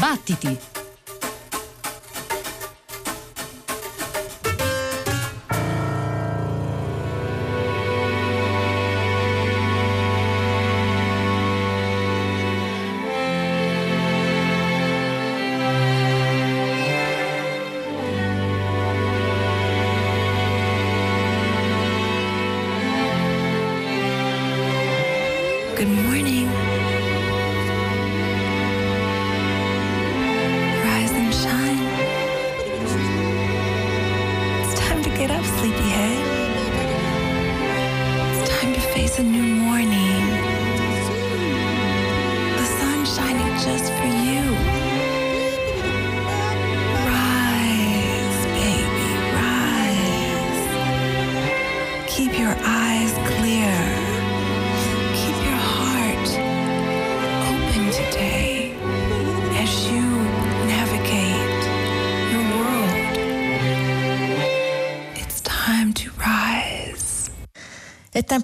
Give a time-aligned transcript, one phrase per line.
[0.00, 0.79] Battiti!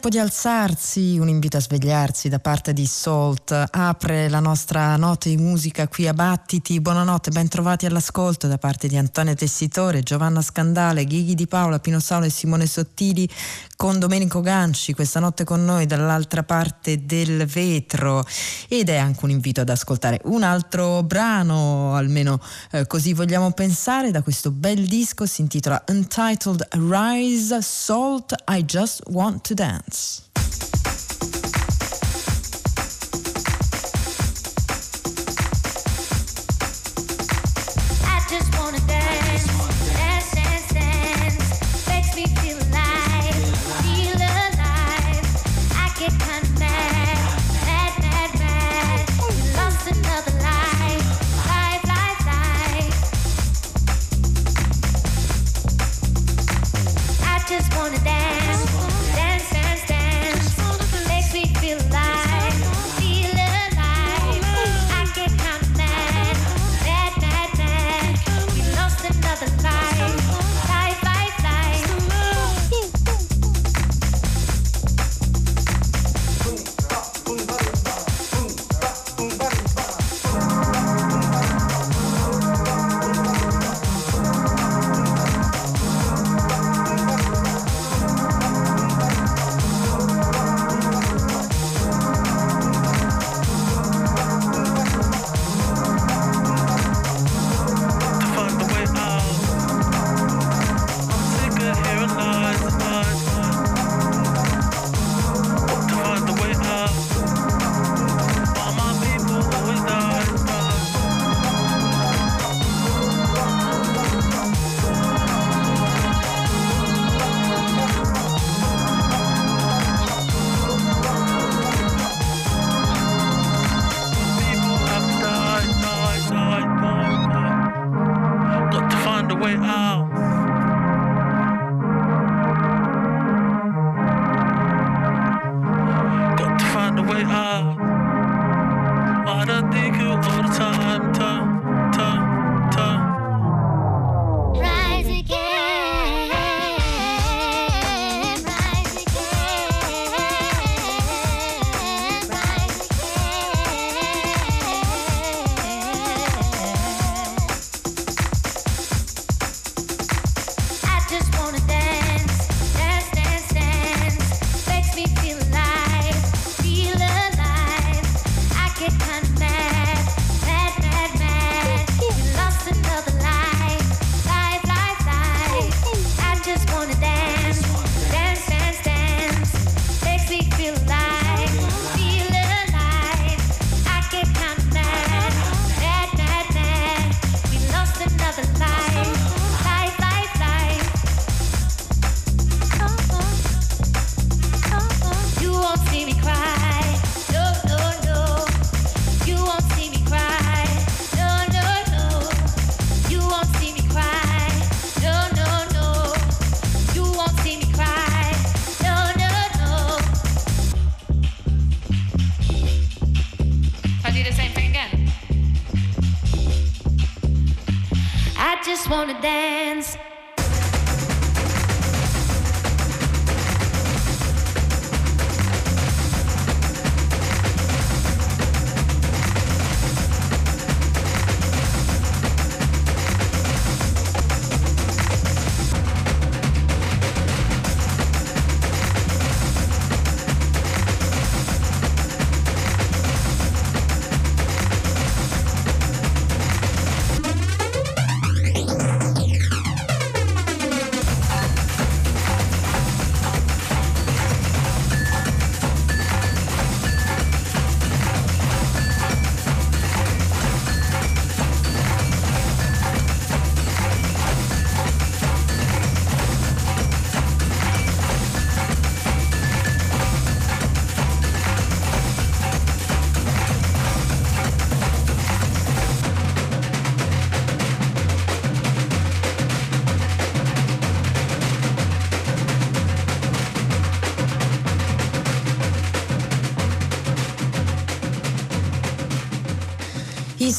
[0.07, 3.51] Tempo di alzarsi, un invito a svegliarsi da parte di Salt.
[3.71, 6.81] Apre la nostra notte di musica qui a Battiti.
[6.81, 11.99] Buonanotte, ben trovati all'ascolto da parte di Antonio Tessitore, Giovanna Scandale, Ghighi di Paola, Pino
[11.99, 13.29] Saulo e Simone Sottili
[13.77, 18.25] con Domenico Ganci questa notte con noi dall'altra parte del vetro
[18.69, 24.11] ed è anche un invito ad ascoltare un altro brano, almeno eh, così vogliamo pensare,
[24.11, 29.96] da questo bel disco si intitola Untitled Rise Salt I Just Want to Dance.
[29.97, 30.86] I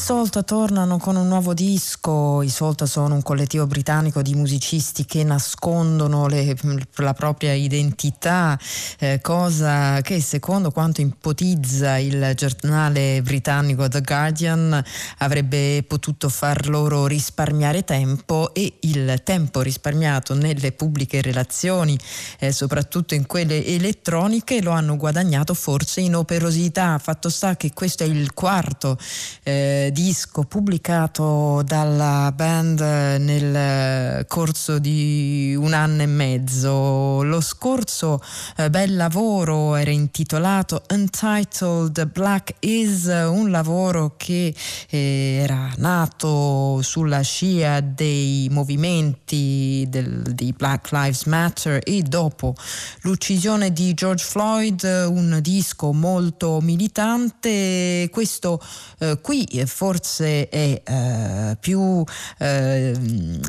[0.08, 2.40] Salt tornano con un nuovo disco.
[2.40, 6.56] I Salt sono un collettivo britannico di musicisti che nascondono le,
[6.94, 8.58] la propria identità,
[9.00, 14.82] eh, cosa che secondo quanto ipotizza il giornale britannico The Guardian
[15.18, 21.98] avrebbe potuto far loro risparmiare tempo e il tempo risparmiato nelle pubbliche relazioni,
[22.38, 26.96] eh, soprattutto in quelle elettroniche, lo hanno guadagnato forse in operosità.
[26.96, 28.96] Fatto sta che questo è il quarto
[29.42, 32.78] eh, disco pubblicato dalla band
[33.18, 37.24] nel corso di un anno e mezzo.
[37.24, 38.22] Lo scorso
[38.58, 44.54] eh, bel lavoro era intitolato Untitled Black Is, un lavoro che
[44.88, 52.54] eh, era nato sulla scia dei movimenti del, di Black Lives Matter e dopo
[53.00, 58.08] l'uccisione di George Floyd, un disco molto militante.
[58.12, 58.62] Questo
[59.00, 59.44] eh, qui
[59.88, 62.04] forse è eh, più
[62.36, 62.94] eh,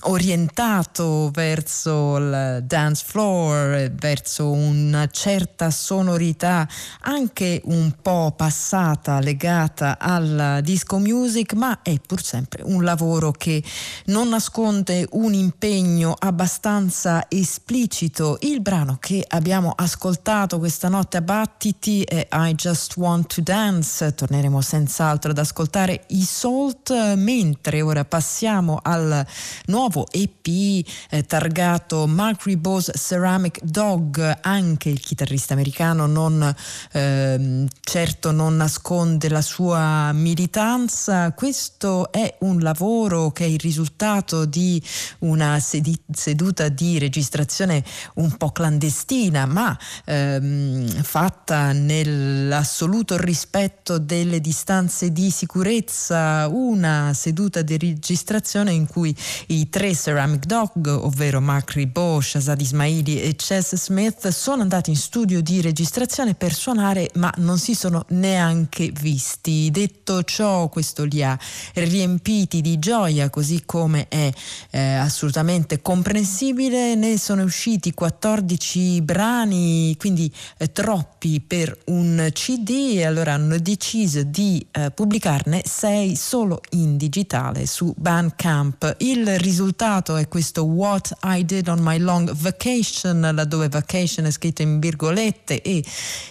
[0.04, 6.66] orientato verso il dance floor, verso una certa sonorità
[7.02, 13.62] anche un po' passata, legata alla disco music, ma è pur sempre un lavoro che
[14.06, 18.38] non nasconde un impegno abbastanza esplicito.
[18.44, 24.16] Il brano che abbiamo ascoltato questa notte a Battiti è I Just Want to Dance.
[24.16, 29.26] Torneremo senz'altro ad ascoltare i Salt, mentre ora passiamo al
[29.66, 36.56] nuovo EP eh, targato Mark Ribot's Ceramic Dog, anche il chitarrista americano non
[36.92, 44.46] eh, certo non nasconde la sua militanza, questo è un lavoro che è il risultato
[44.46, 44.82] di
[45.20, 47.84] una sedi- seduta di registrazione
[48.16, 57.62] un po' clandestina, ma ehm, fatta nell'assoluto rispetto delle distanze di sicurezza sicurezza una seduta
[57.62, 59.16] di registrazione in cui
[59.48, 64.96] i tre Ceramic Dog, ovvero Mark Ribot, Shazad Ismaili e Chess Smith, sono andati in
[64.96, 69.70] studio di registrazione per suonare ma non si sono neanche visti.
[69.72, 71.38] Detto ciò, questo li ha
[71.74, 74.32] riempiti di gioia, così come è
[74.72, 76.96] eh, assolutamente comprensibile.
[76.96, 84.24] Ne sono usciti 14 brani, quindi eh, troppi per un CD e allora hanno deciso
[84.24, 88.96] di eh, pubblicarne 6 solo in digitale su Bandcamp.
[89.00, 94.62] Il risultato è questo What I Did on My Long Vacation, laddove vacation è scritto
[94.62, 95.84] in virgolette e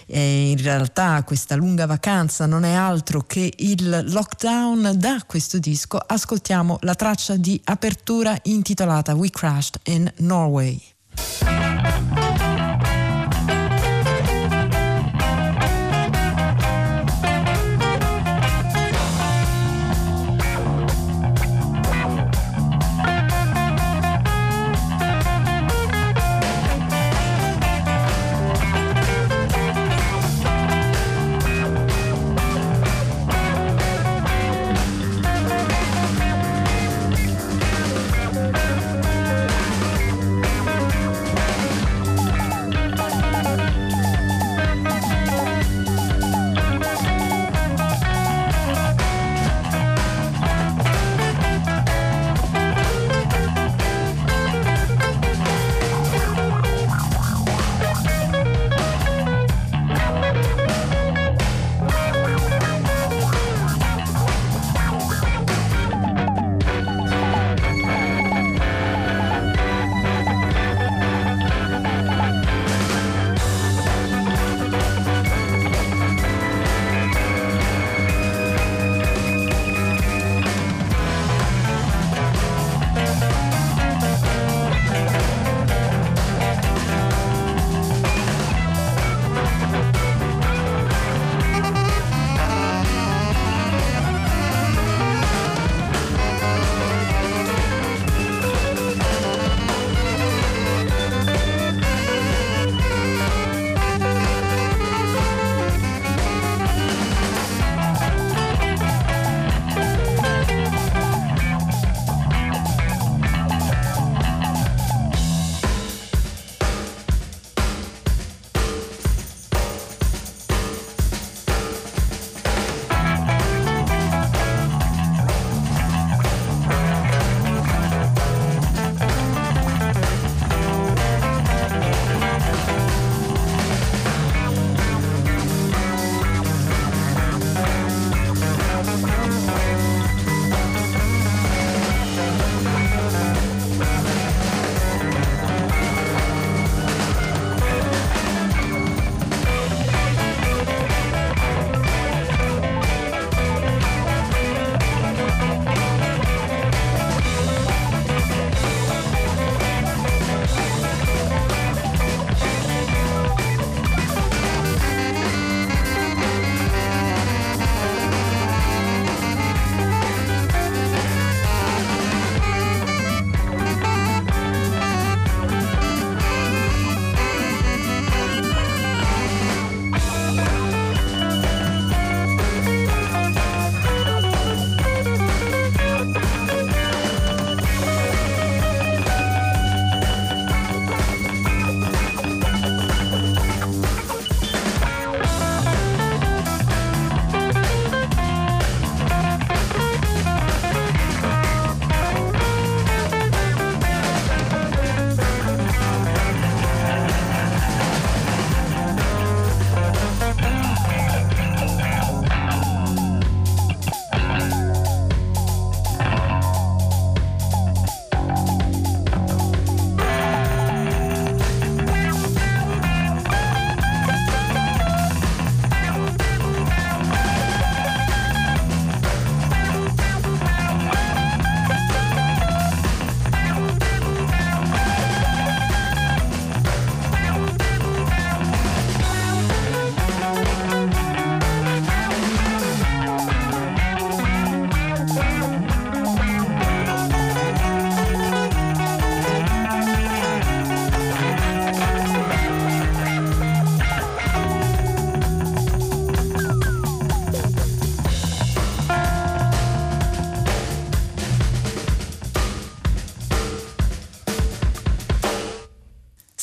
[0.05, 4.93] eh, in realtà questa lunga vacanza non è altro che il lockdown.
[4.95, 10.81] Da questo disco ascoltiamo la traccia di apertura intitolata We Crashed in Norway.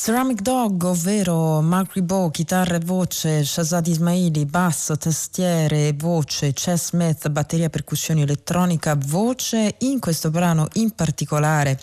[0.07, 7.27] Ceramic Dog, ovvero Mark Ribot, chitarra e voce, Shazad Ismaili, basso, tastiere voce, Chess Smith,
[7.27, 11.77] batteria, percussioni, elettronica, voce, in questo brano in particolare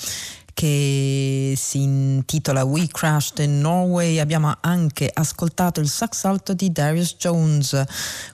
[0.54, 7.16] che si intitola We Crashed in Norway abbiamo anche ascoltato il sax alto di Darius
[7.16, 7.84] Jones.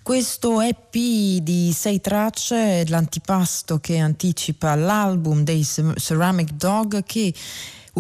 [0.04, 7.34] Questo EP di sei tracce l'antipasto che anticipa l'album dei Ceramic Dog che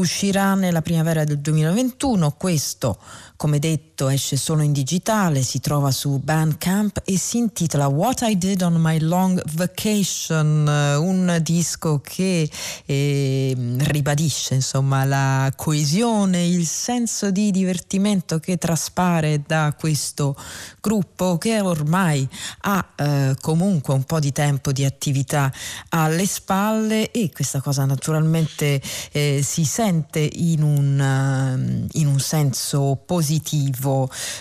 [0.00, 2.32] uscirà nella primavera del 2021.
[2.32, 2.98] Questo,
[3.40, 8.36] come detto, esce solo in digitale, si trova su Bandcamp e si intitola What I
[8.36, 12.50] Did on My Long Vacation, un disco che
[12.84, 20.36] eh, ribadisce insomma la coesione, il senso di divertimento che traspare da questo
[20.78, 22.28] gruppo che ormai
[22.64, 25.50] ha eh, comunque un po' di tempo di attività
[25.88, 28.82] alle spalle e questa cosa naturalmente
[29.12, 33.28] eh, si sente in un, uh, in un senso positivo.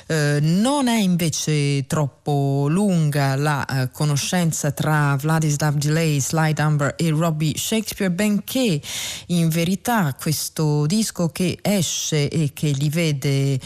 [0.08, 7.10] Uh, non è invece troppo lunga la uh, conoscenza tra Vladislav Delay, Slide Amber e
[7.10, 8.81] Robbie Shakespeare, benché
[9.27, 13.60] in verità questo disco che esce e che li vede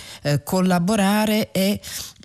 [0.44, 1.80] collaborare è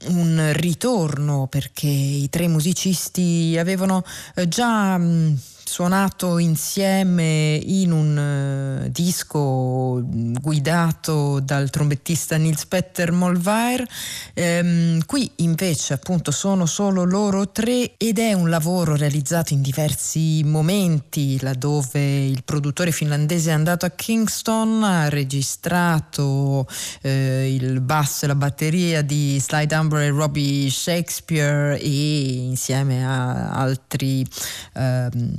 [0.07, 5.39] un ritorno perché i tre musicisti avevano eh, già mh,
[5.69, 13.87] suonato insieme in un uh, disco guidato dal trombettista Nils Petter Molvair.
[14.33, 20.43] Ehm, qui invece appunto sono solo loro tre ed è un lavoro realizzato in diversi
[20.43, 26.67] momenti laddove il produttore finlandese è andato a Kingston, ha registrato
[27.03, 33.51] eh, il basso e la batteria di Slide Umber e Robbie Shakespeare e insieme a
[33.51, 34.27] altri
[34.73, 35.35] ehm,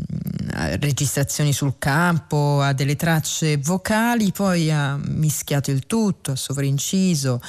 [0.80, 7.42] registrazioni sul campo, ha delle tracce vocali, poi ha mischiato il tutto, ha sovrainciso,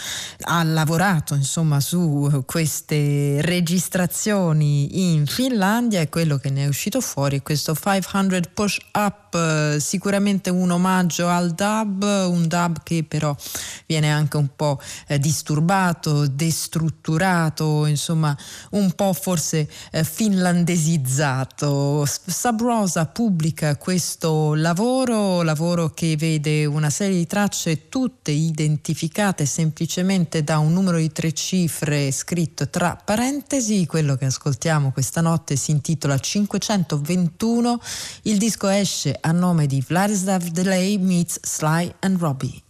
[0.42, 7.38] ha lavorato insomma su queste registrazioni in Finlandia e quello che ne è uscito fuori
[7.38, 13.34] è questo 500 Push Up, sicuramente un omaggio al dub, un dub che però
[13.86, 18.36] viene anche un po' eh, disturbato, destrutturato, insomma
[18.70, 22.06] un po' forse eh, finlandesizzato.
[22.06, 30.44] Sub Rosa pubblica questo lavoro, lavoro che vede una serie di tracce tutte identificate semplicemente
[30.44, 33.86] da un numero di tre cifre scritto tra parentesi.
[33.86, 37.80] Quello che ascoltiamo questa notte si intitola 521.
[38.24, 42.69] Il disco esce a nome di Vladislav Delay meets Sly and Robbie.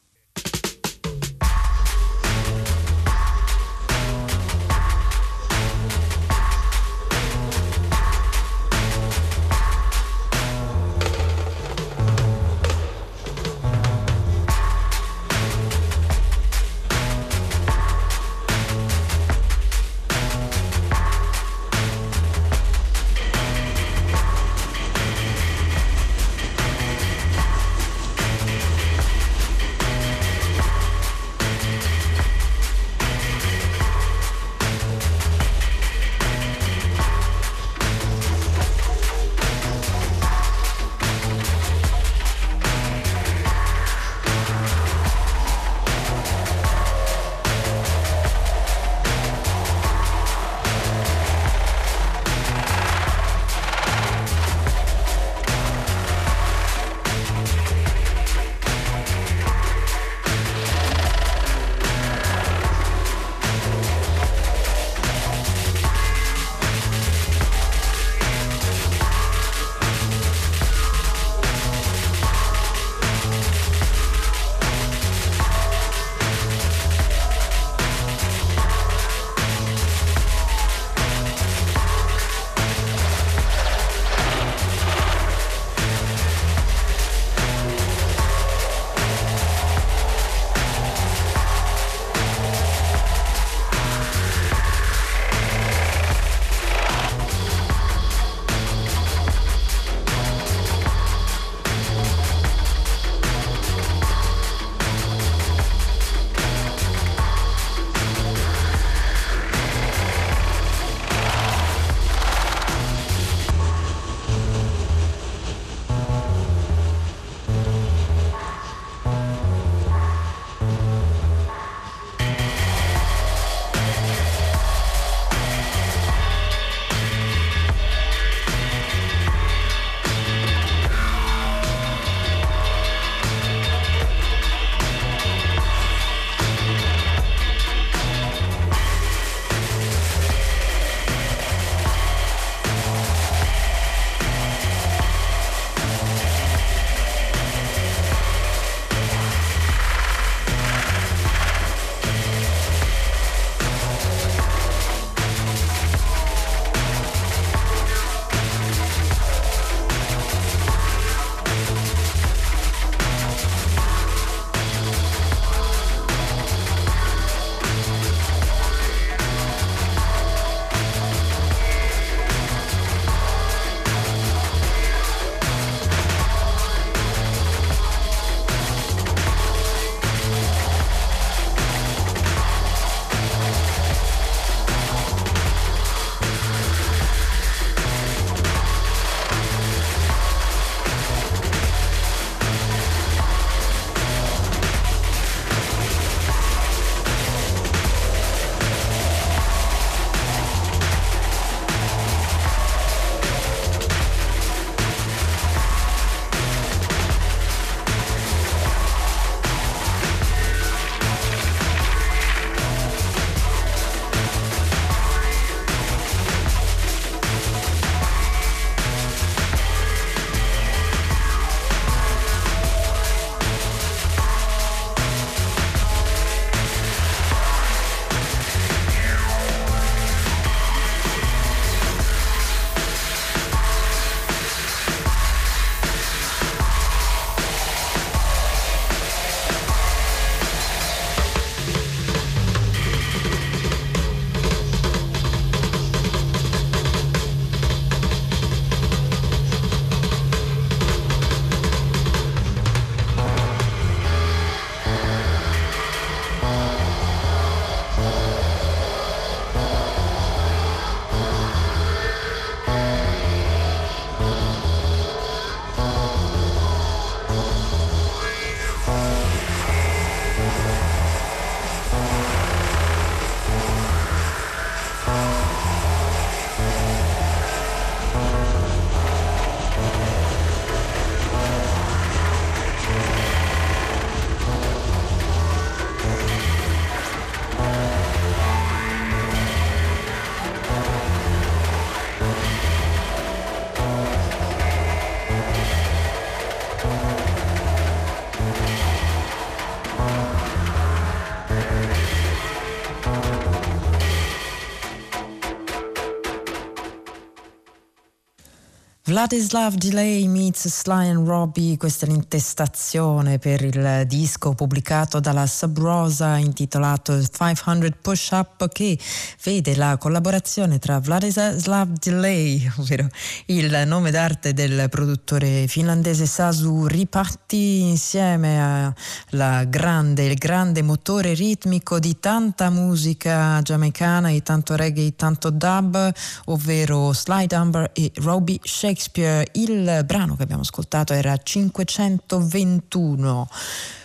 [309.11, 315.77] Vladislav Delay meets Sly and Robbie, questa è l'intestazione per il disco pubblicato dalla Sub
[315.81, 318.97] Rosa intitolato 500 Push Up che
[319.43, 323.09] vede la collaborazione tra Vladislav Delay, ovvero
[323.47, 328.95] il nome d'arte del produttore finlandese Sasu Ripatti insieme
[329.33, 336.13] al grande, grande motore ritmico di tanta musica giamaicana e tanto reggae e tanto dub,
[336.45, 338.99] ovvero Sly Dunbar e Robbie Shakespeare.
[339.01, 343.49] Shakespeare, il brano che abbiamo ascoltato era 521.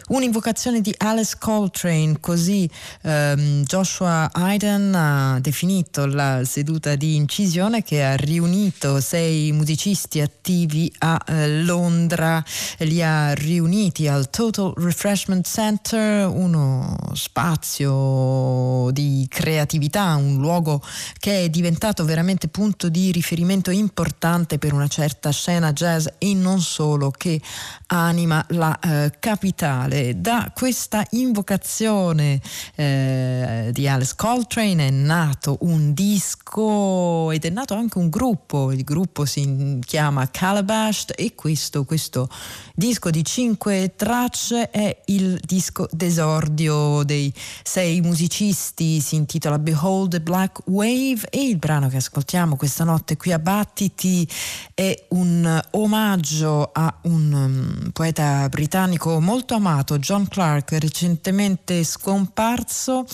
[0.08, 2.70] Un'invocazione di Alice Coltrane, così
[3.02, 10.94] ehm, Joshua Hayden ha definito la seduta di incisione che ha riunito sei musicisti attivi
[11.00, 12.44] a eh, Londra,
[12.80, 20.84] li ha riuniti al Total Refreshment Center, uno spazio di creatività, un luogo
[21.18, 26.62] che è diventato veramente punto di riferimento importante per una certa scena jazz e non
[26.62, 27.42] solo che
[27.88, 32.42] anima la eh, capitale Da questa invocazione
[32.76, 38.84] eh, di Alice Coltrane è nato un disco ed è nato anche un gruppo, il
[38.84, 42.28] gruppo si chiama Calabash e questo, questo
[42.76, 47.34] disco di cinque tracce è il disco d'esordio dei
[47.64, 53.16] sei musicisti, si intitola Behold the Black Wave e il brano che ascoltiamo questa notte
[53.16, 54.28] qui a Battiti
[54.74, 63.06] è un omaggio a un um, poeta britannico molto amato, John Clark, recentemente scomparso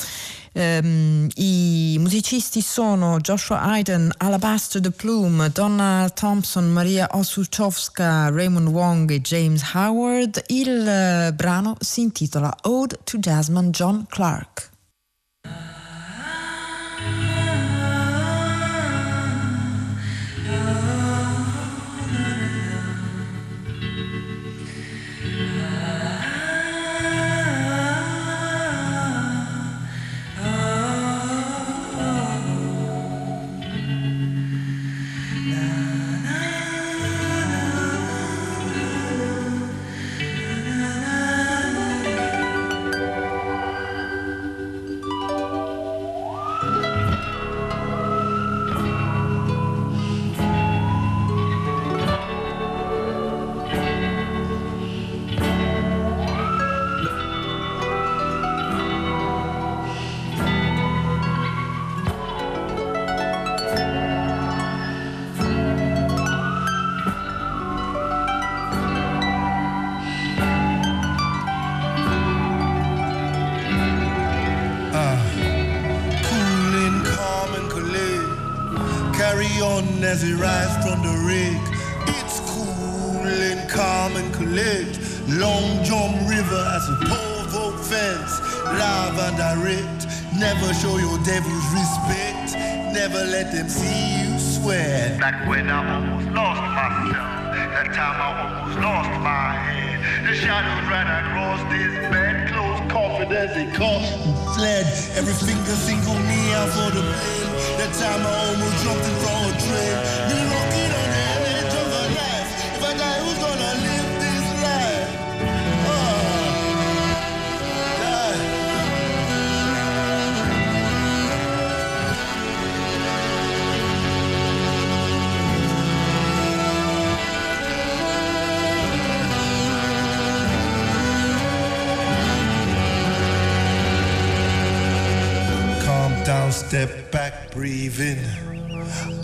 [0.53, 9.09] Um, I musicisti sono Joshua Hayden, Alabaster the Plume, Donna Thompson, Maria Osuchowska, Raymond Wong
[9.11, 10.43] e James Howard.
[10.47, 14.69] Il uh, brano si intitola Ode to Jasmine John Clark.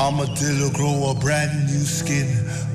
[0.08, 2.30] Armadillo grow a brand new skin.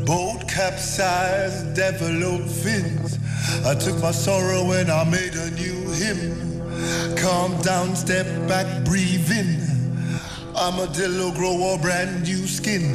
[0.05, 3.19] Boat capsized, develop fins.
[3.65, 7.17] I took my sorrow and I made a new hymn.
[7.17, 9.63] Calm down, step back, breathe in.
[10.55, 12.93] Armadillo grow a brand new skin.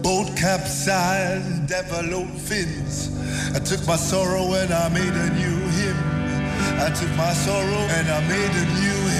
[0.00, 3.10] Boat capsized, develop fins.
[3.52, 5.98] I took my sorrow and I made a new hymn.
[6.78, 9.11] I took my sorrow and I made a new hymn.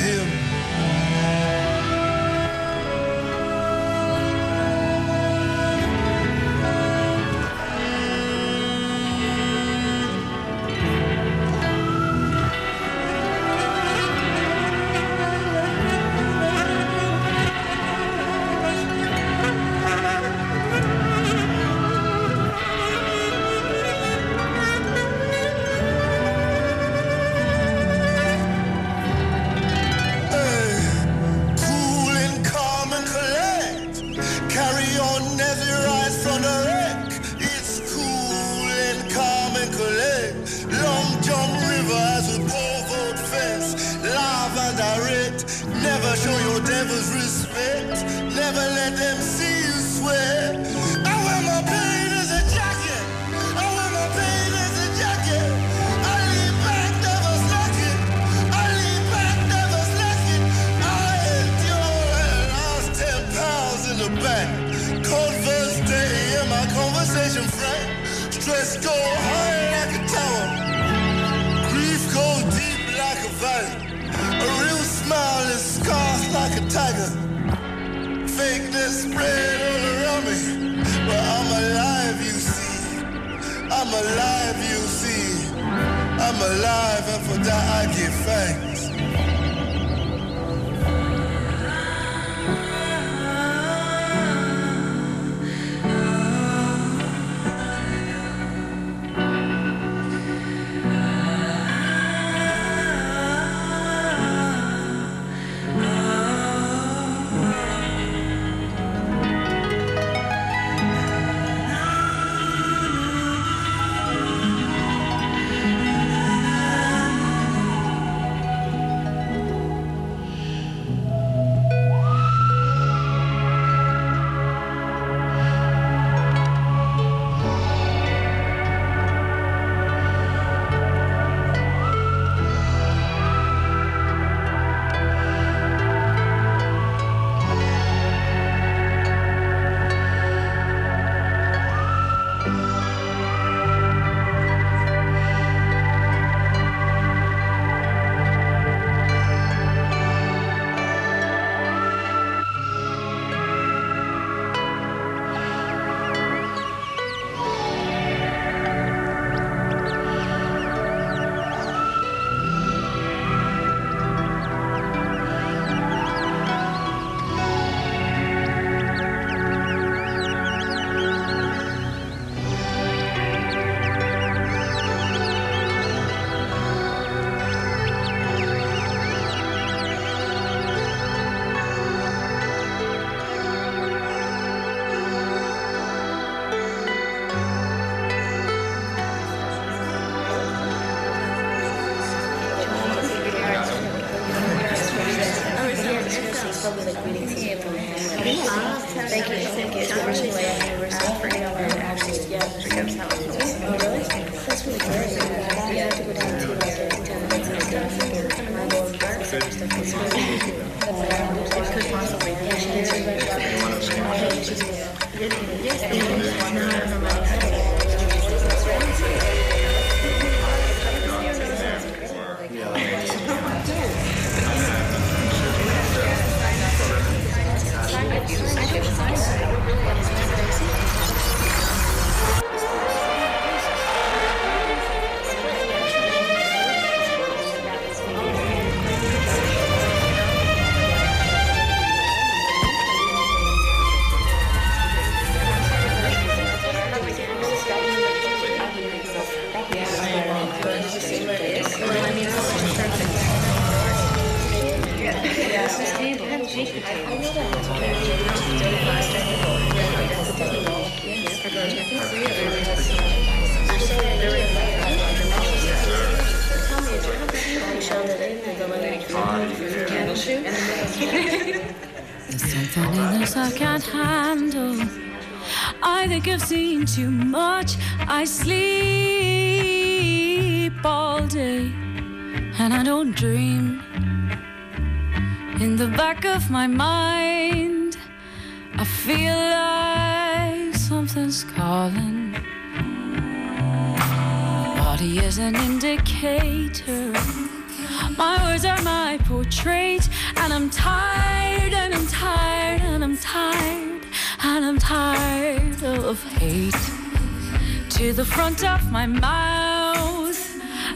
[308.33, 310.41] Front of my mouth,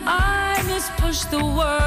[0.07, 1.86] I must push the words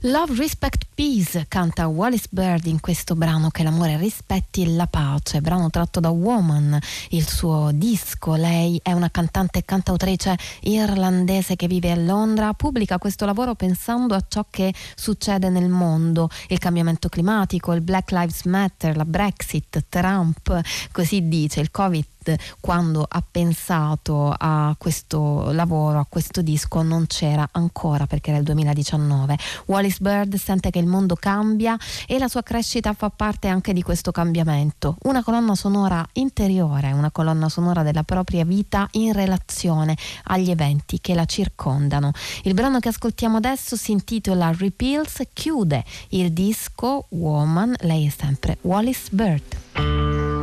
[0.00, 5.70] Love, Respect, Peace canta Wallis Bird in questo brano che l'amore rispetti la pace, brano
[5.70, 6.78] tratto da Woman,
[7.10, 8.34] il suo disco.
[8.34, 14.14] Lei è una cantante e cantautrice irlandese che vive a Londra, pubblica questo lavoro pensando
[14.14, 19.86] a ciò che succede nel mondo, il cambiamento climatico, il Black Lives Matter, la Brexit,
[19.88, 20.60] Trump,
[20.92, 22.04] così dice, il Covid
[22.60, 28.44] quando ha pensato a questo lavoro, a questo disco, non c'era ancora perché era il
[28.44, 29.36] 2019.
[29.66, 33.82] Wallis Bird sente che il mondo cambia e la sua crescita fa parte anche di
[33.82, 34.96] questo cambiamento.
[35.02, 41.14] Una colonna sonora interiore, una colonna sonora della propria vita in relazione agli eventi che
[41.14, 42.12] la circondano.
[42.42, 48.58] Il brano che ascoltiamo adesso si intitola Repeals, chiude il disco Woman, lei è sempre
[48.62, 50.35] Wallis Bird.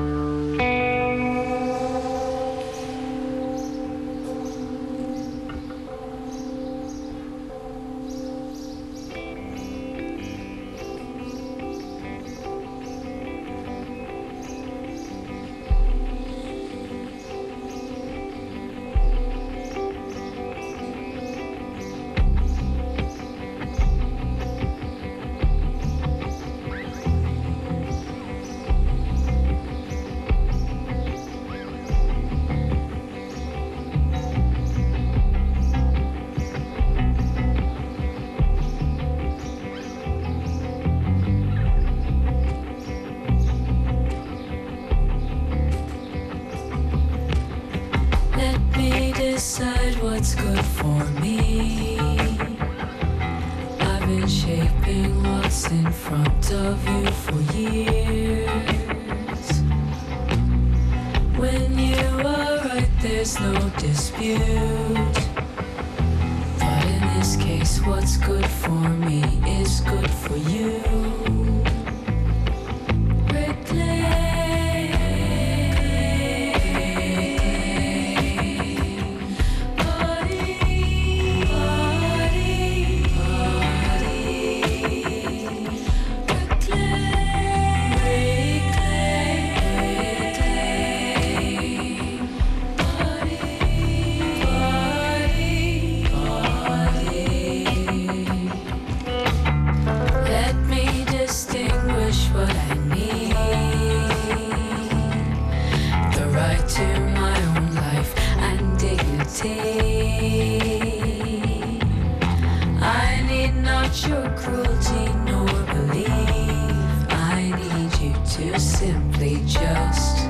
[119.54, 120.28] Just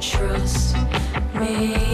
[0.00, 0.76] trust
[1.34, 1.87] me.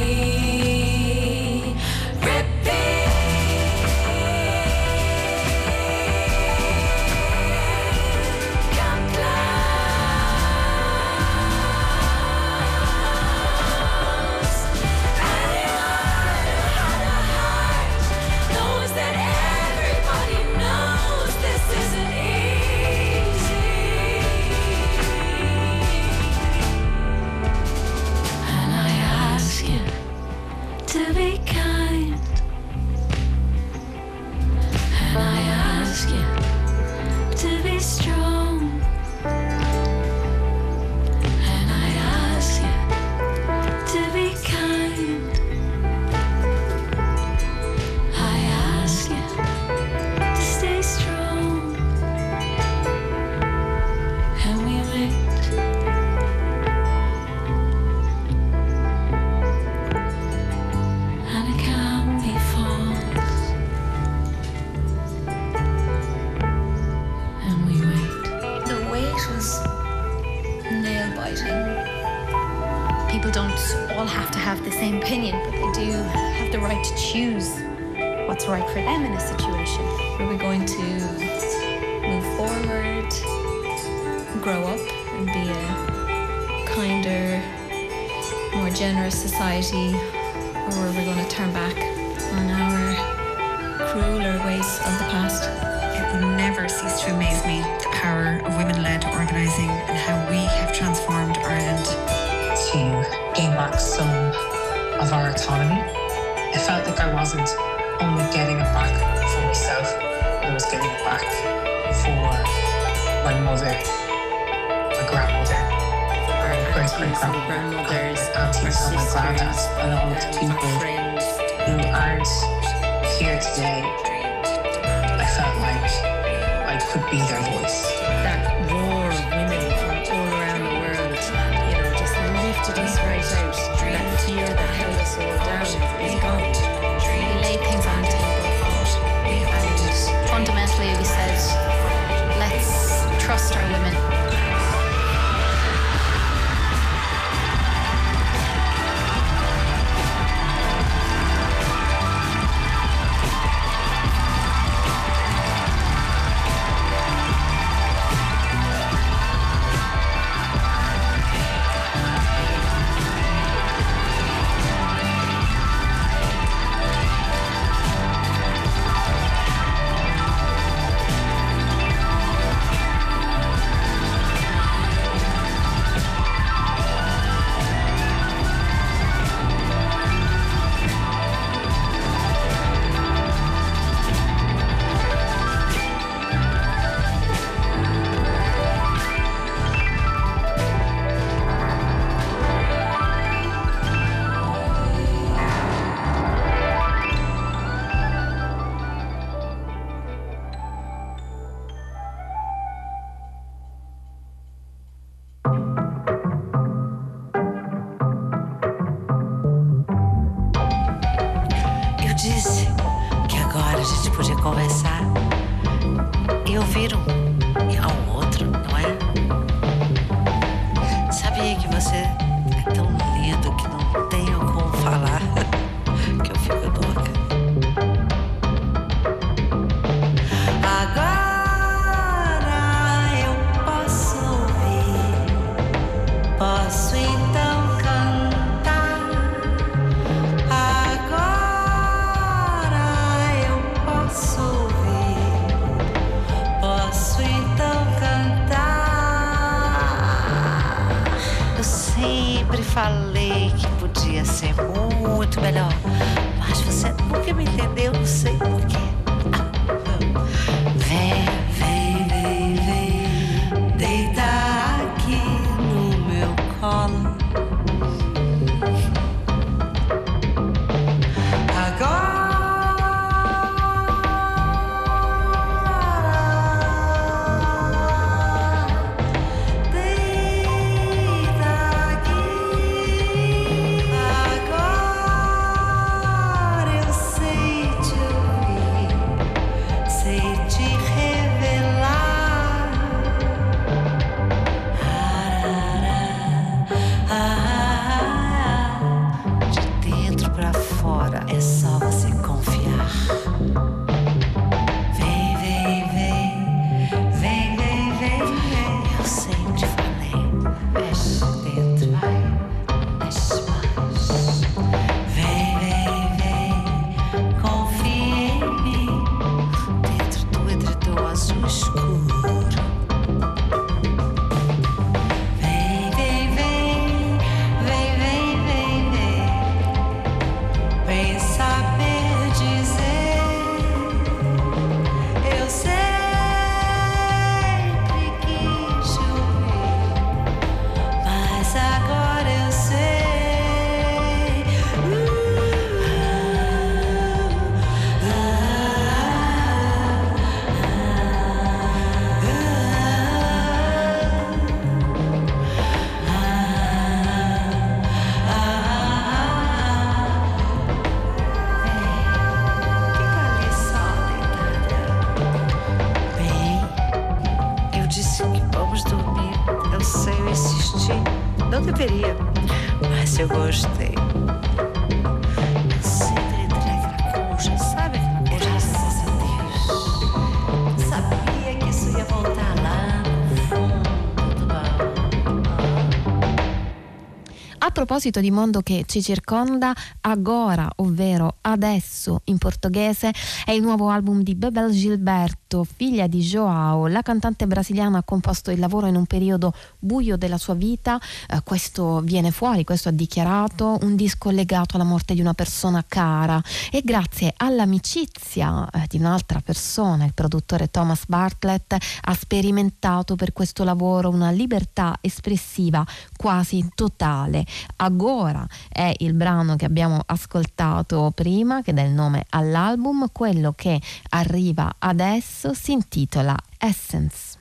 [387.94, 393.12] proposito di mondo che ci circonda, Agora, ovvero adesso in portoghese,
[393.44, 396.88] è il nuovo album di Bebel Gilbert Gilberto, figlia di Joao.
[396.88, 400.98] La cantante brasiliana ha composto il lavoro in un periodo buio della sua vita,
[401.28, 405.84] eh, questo viene fuori, questo ha dichiarato, un disco legato alla morte di una persona
[405.86, 413.32] cara e grazie all'amicizia eh, di un'altra persona, il produttore Thomas Bartlett ha sperimentato per
[413.32, 415.86] questo lavoro una libertà espressiva
[416.16, 417.44] quasi totale.
[417.76, 423.80] Agora è il brano che abbiamo ascoltato prima, che dà il nome all'album, quello che
[424.10, 427.38] arriva adesso pezzo si intitola Essence.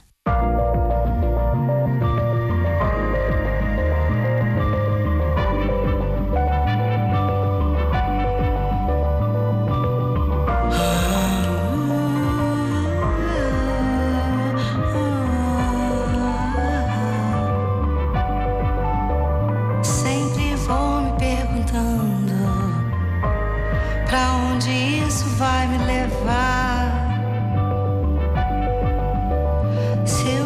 [24.06, 26.73] para onde isso vai me levar.
[30.06, 30.43] 小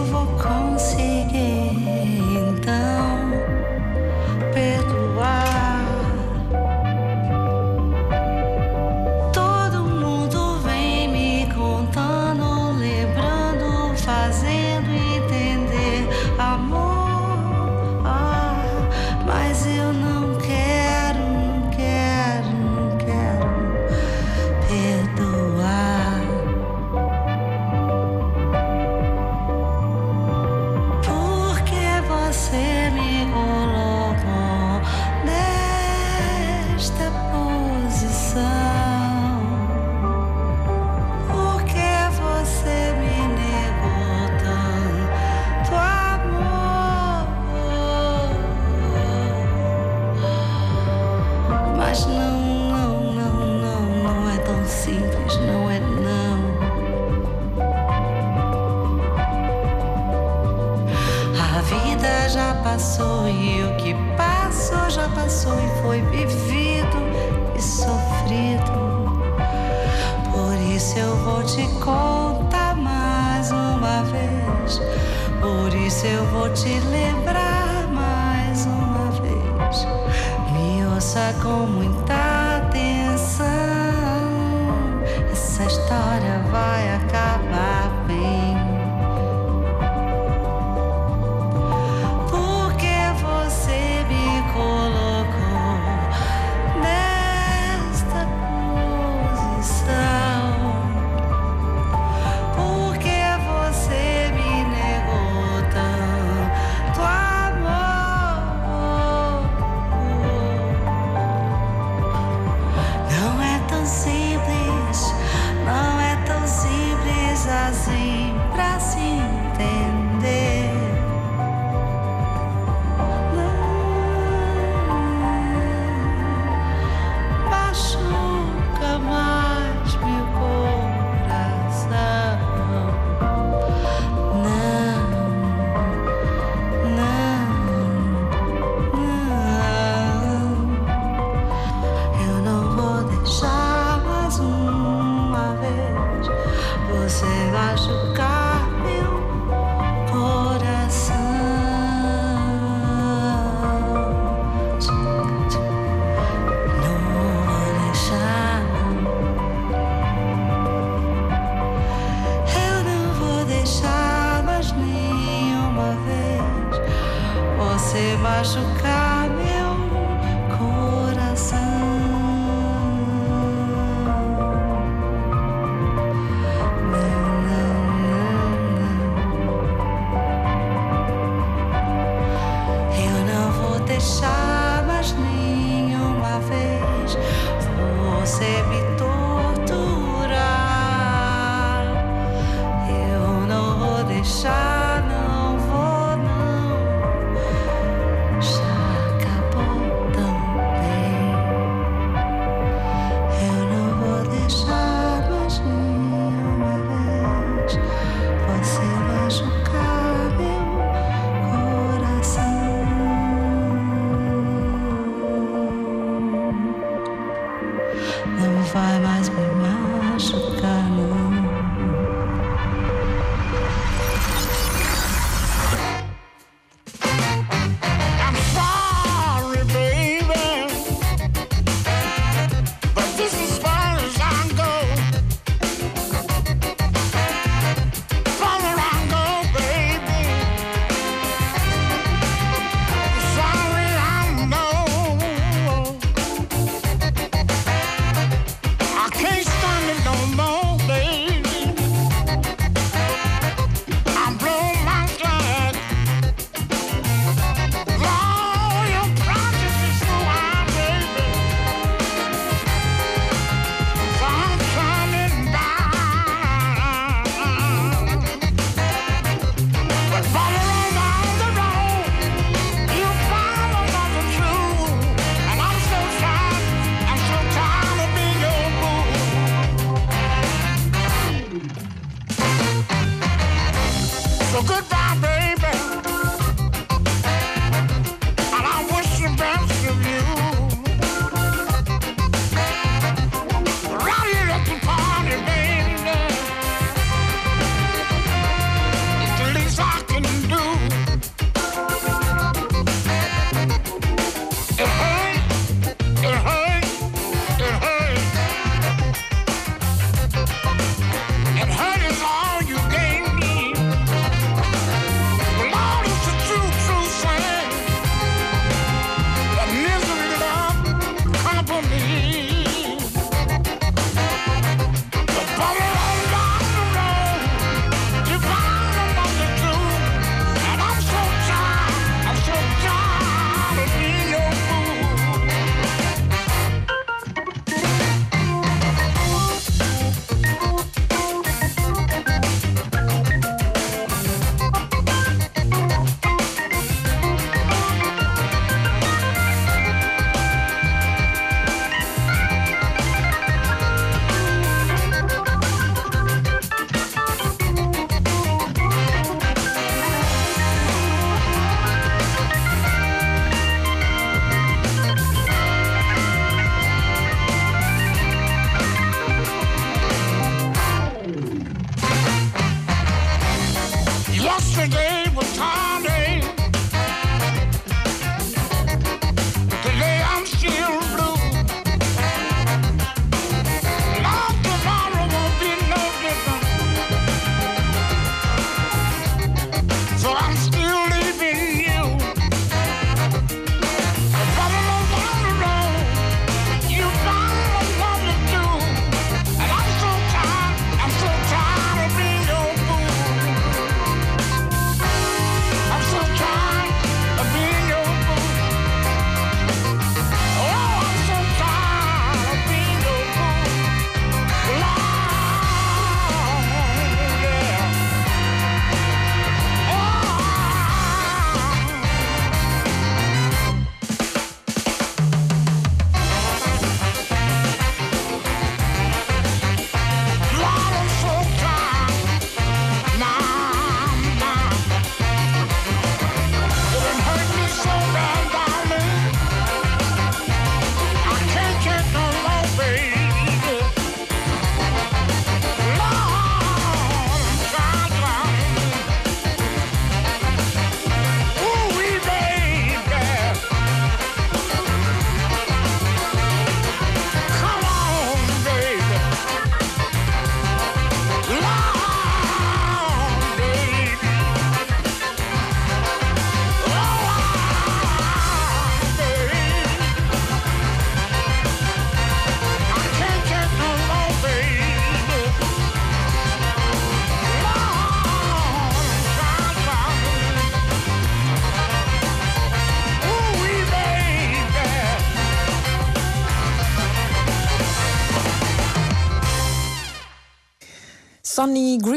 [491.58, 492.17] Sonny Green ha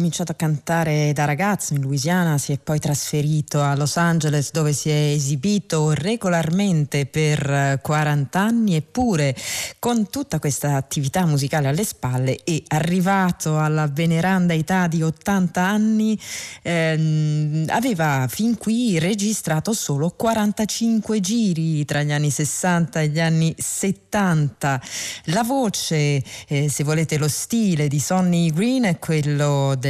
[0.00, 4.72] cominciato a cantare da ragazzo in Louisiana, si è poi trasferito a Los Angeles dove
[4.72, 9.36] si è esibito regolarmente per 40 anni eppure
[9.78, 16.18] con tutta questa attività musicale alle spalle e arrivato alla veneranda età di 80 anni
[16.62, 23.54] ehm, aveva fin qui registrato solo 45 giri tra gli anni 60 e gli anni
[23.54, 24.80] 70.
[25.24, 29.89] La voce, eh, se volete lo stile di Sonny Green è quello del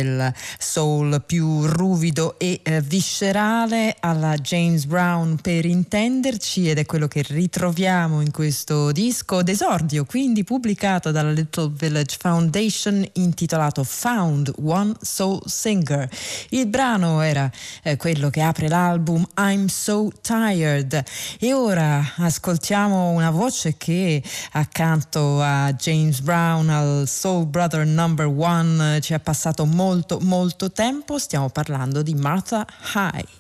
[0.59, 7.25] soul più ruvido e eh, viscerale alla James Brown per intenderci ed è quello che
[7.27, 15.41] ritroviamo in questo disco d'esordio, quindi pubblicato dalla Little Village Foundation intitolato Found One Soul
[15.45, 16.09] Singer.
[16.51, 17.51] Il brano era
[17.83, 21.03] eh, quello che apre l'album I'm So Tired
[21.39, 24.23] e ora ascoltiamo una voce che
[24.53, 29.80] accanto a James Brown al Soul Brother Number One ci è passato molto
[30.21, 33.40] molto tempo, stiamo parlando di Martha High.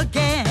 [0.00, 0.49] Again.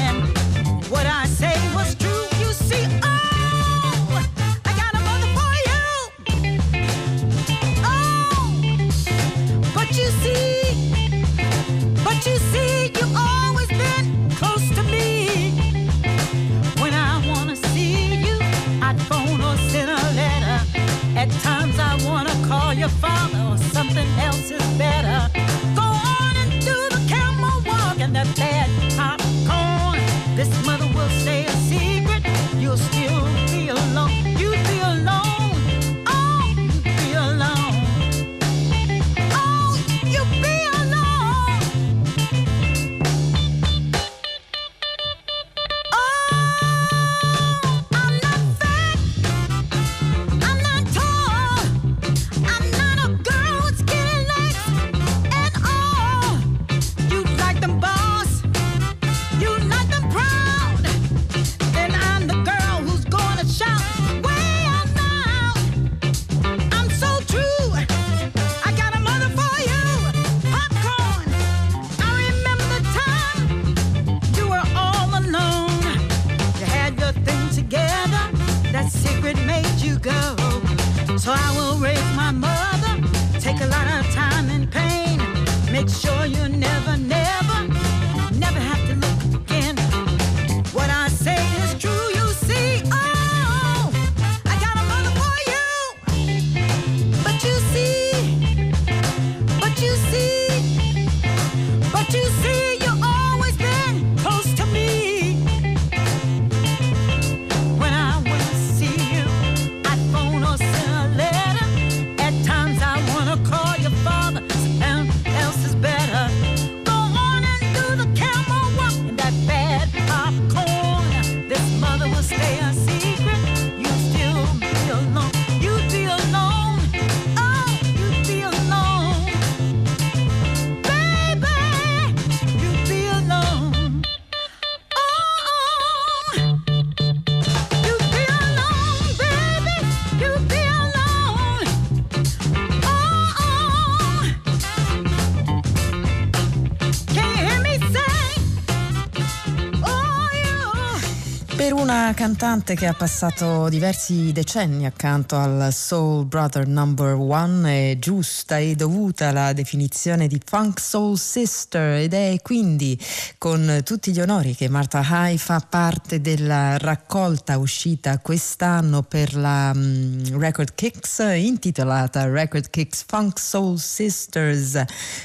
[152.50, 158.74] Cantante che ha passato diversi decenni accanto al Soul Brother Number One è giusta e
[158.74, 163.00] dovuta la definizione di Funk Soul Sister ed è quindi
[163.38, 169.72] con tutti gli onori che Martha High fa parte della raccolta uscita quest'anno per la
[169.72, 174.82] mm, Record Kicks intitolata Record Kicks Funk Soul Sisters.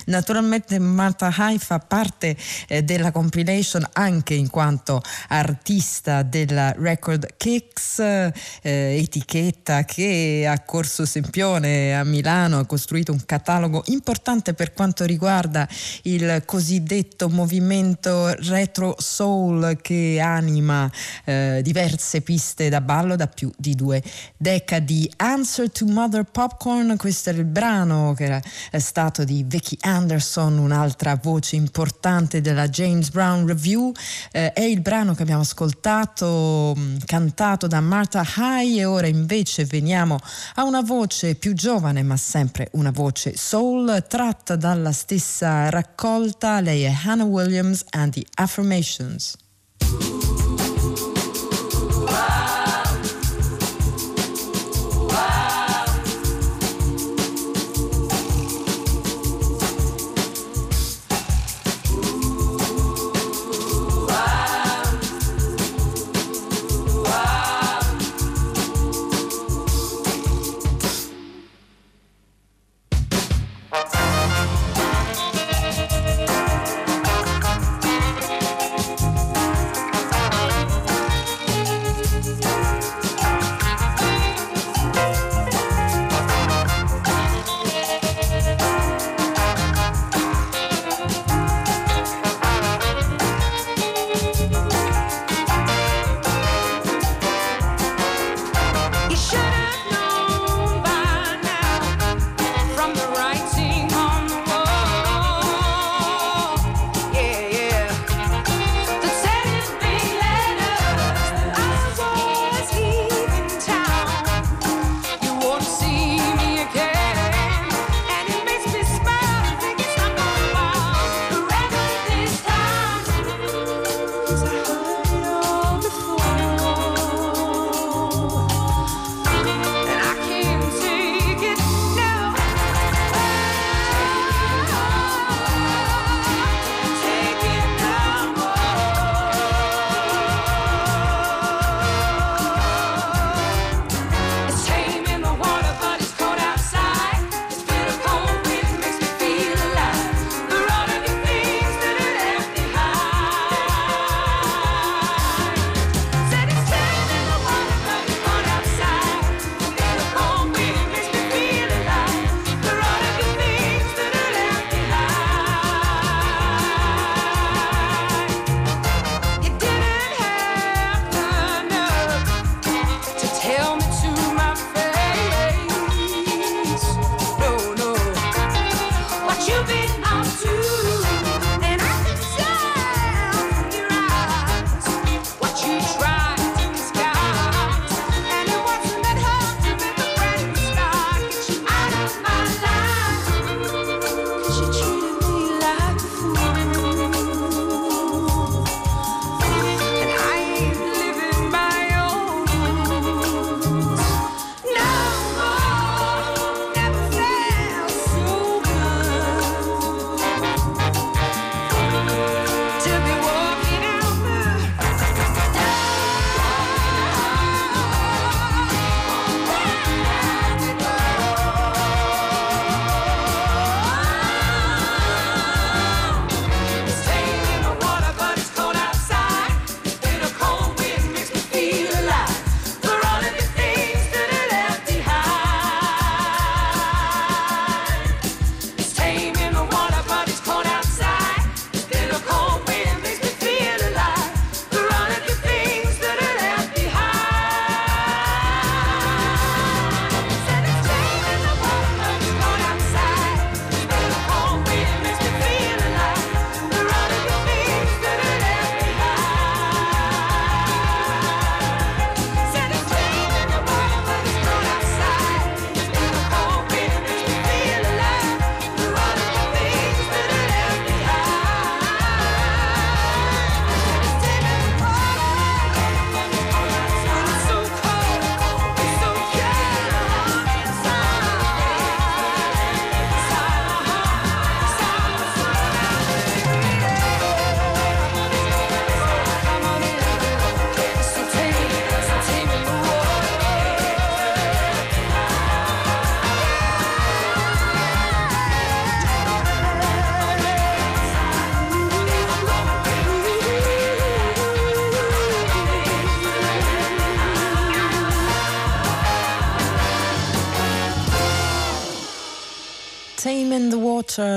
[0.07, 2.37] Naturalmente Martha High fa parte
[2.69, 11.05] eh, della compilation anche in quanto artista della Record Kicks, eh, etichetta che ha corso
[11.05, 15.69] Sempione a Milano, ha costruito un catalogo importante per quanto riguarda
[16.03, 20.91] il cosiddetto movimento retro soul che anima
[21.25, 24.03] eh, diverse piste da ballo da più di due
[24.37, 25.11] decadi.
[25.17, 28.43] Answer to Mother Popcorn, questo era il brano che era
[28.79, 33.93] stato di Vicky Anderson, un'altra voce importante della James Brown Review.
[34.33, 39.65] Eh, è il brano che abbiamo ascoltato, mh, cantato da Martha High e ora invece
[39.65, 40.19] veniamo
[40.55, 46.61] a una voce più giovane ma sempre una voce soul tratta dalla stessa raccolta.
[46.61, 49.37] Lei è Hannah Williams and the Affirmations.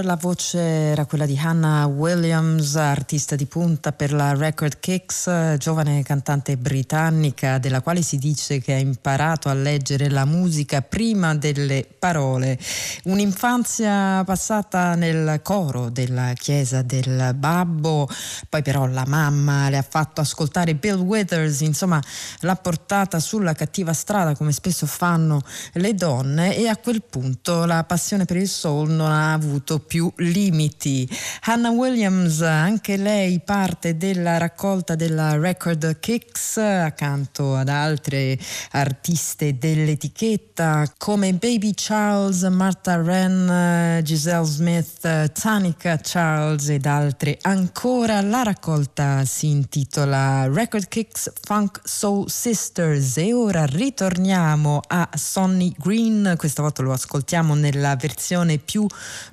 [0.08, 6.02] La voce era quella di Hannah Williams, artista di punta per la Record Kicks, giovane
[6.02, 11.86] cantante britannica della quale si dice che ha imparato a leggere la musica prima delle
[12.00, 12.58] parole.
[13.04, 18.08] Un'infanzia passata nel coro della chiesa del babbo,
[18.48, 22.02] poi però la mamma le ha fatto ascoltare Bill Withers, insomma
[22.40, 25.42] l'ha portata sulla cattiva strada come spesso fanno
[25.74, 30.07] le donne e a quel punto la passione per il soul non ha avuto più
[30.18, 31.08] limiti.
[31.42, 38.38] Hannah Williams, anche lei parte della raccolta della Record Kicks accanto ad altre
[38.72, 48.22] artiste dell'etichetta come Baby Charles, Martha Wren, Giselle Smith, Tanika Charles ed altre ancora.
[48.22, 56.34] La raccolta si intitola Record Kicks Funk Soul Sisters e ora ritorniamo a Sonny Green,
[56.38, 58.86] questa volta lo ascoltiamo nella versione più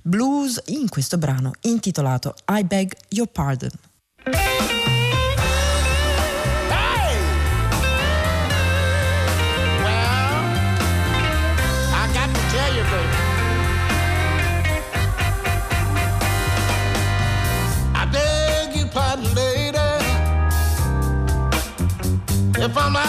[0.03, 3.71] blues in questo brano intitolato I Beg Your Pardon.
[22.87, 23.04] I got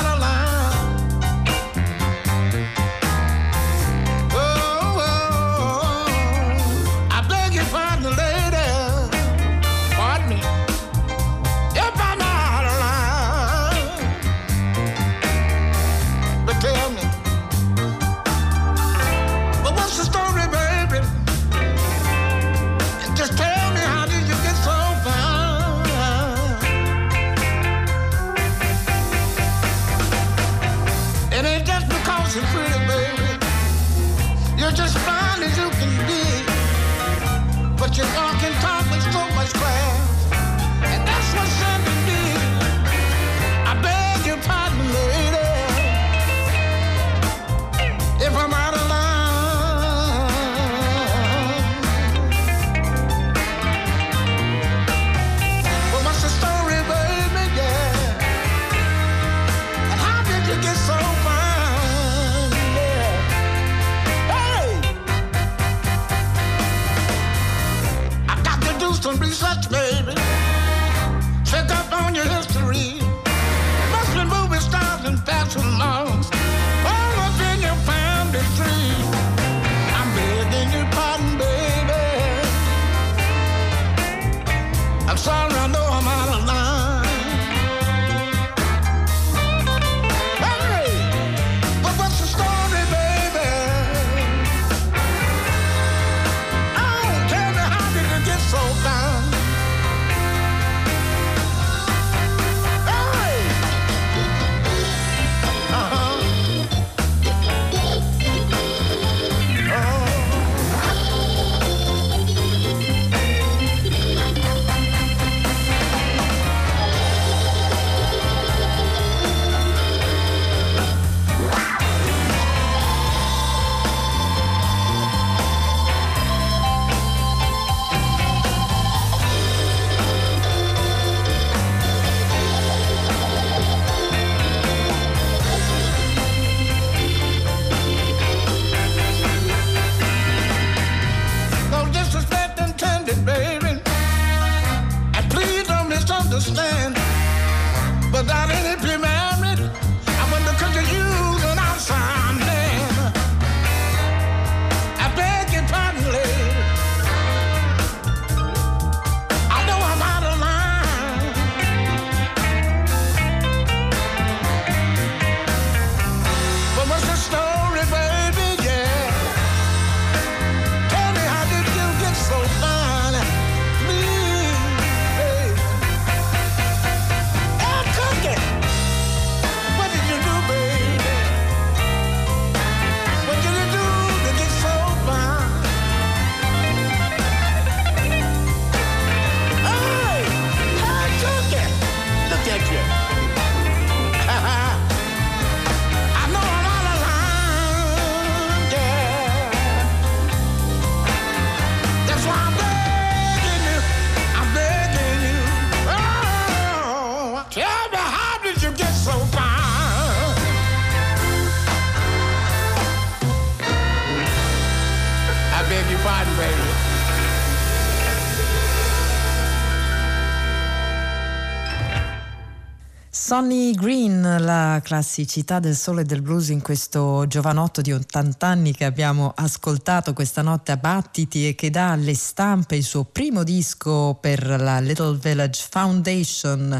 [223.28, 228.72] Sonny Green, la classicità del sole e del blues in questo giovanotto di 80 anni
[228.72, 233.42] che abbiamo ascoltato questa notte a Battiti e che dà alle stampe il suo primo
[233.42, 236.80] disco per la Little Village Foundation,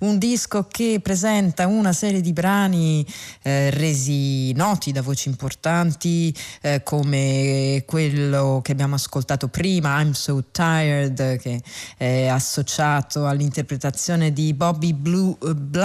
[0.00, 3.06] un disco che presenta una serie di brani
[3.42, 10.42] eh, resi noti da voci importanti eh, come quello che abbiamo ascoltato prima, I'm So
[10.50, 11.62] Tired, che
[11.96, 15.36] è associato all'interpretazione di Bobby Blue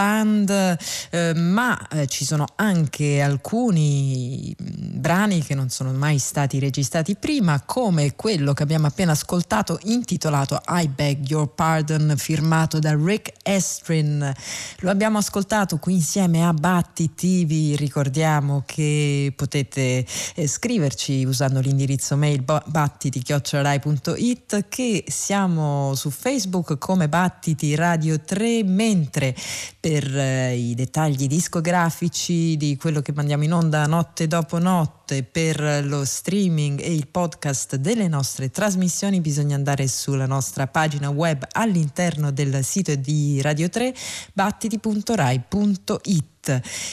[0.10, 0.78] Bland,
[1.12, 7.62] eh, ma eh, ci sono anche alcuni brani che non sono mai stati registrati prima,
[7.62, 14.34] come quello che abbiamo appena ascoltato intitolato I Beg Your Pardon, firmato da Rick Estrin.
[14.80, 20.06] Lo abbiamo ascoltato qui insieme a Battiti, vi ricordiamo che potete
[20.36, 29.36] eh, scriverci usando l'indirizzo mail battiti.it che siamo su Facebook come Battiti Radio 3, mentre
[29.80, 35.84] per eh, i dettagli discografici di quello che mandiamo in onda notte dopo notte, per
[35.86, 42.32] lo streaming e il podcast delle nostre trasmissioni bisogna andare sulla nostra pagina web all'interno
[42.32, 43.94] del sito di Radio 3
[44.34, 46.28] battiti.rai.it.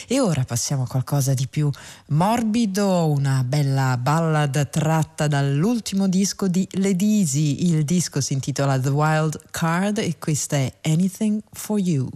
[0.07, 1.69] E ora passiamo a qualcosa di più
[2.07, 7.69] morbido, una bella ballad tratta dall'ultimo disco di Easy.
[7.69, 12.09] Il disco si intitola The Wild Card e questa è Anything for You.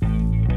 [0.00, 0.47] If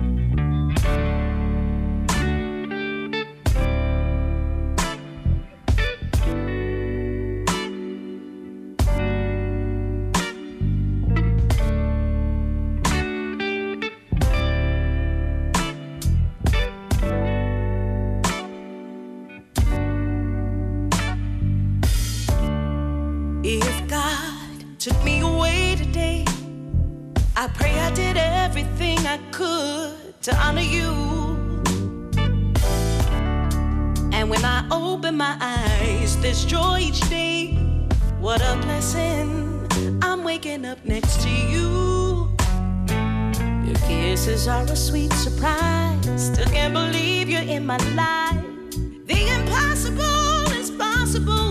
[27.42, 30.92] I pray I did everything I could to honor you.
[34.14, 37.56] And when I open my eyes, there's joy each day.
[38.20, 39.68] What a blessing.
[40.04, 42.30] I'm waking up next to you.
[43.66, 46.28] Your kisses are a sweet surprise.
[46.28, 48.46] Still can't believe you're in my life.
[49.08, 51.51] The impossible is possible